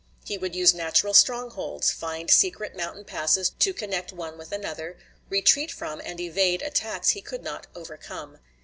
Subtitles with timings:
[0.25, 4.97] He would use natural strongholds; find secret mountain passes to connect one with another;
[5.29, 8.39] retreat from and evade attacks he could not overcome.